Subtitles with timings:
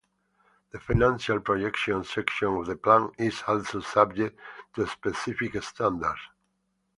[0.71, 4.35] The financial projections section of the plan is also subject
[4.73, 6.19] to specific standards.